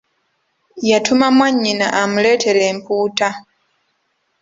[0.89, 3.29] Yatuma mwannyina amuleetere empuuta.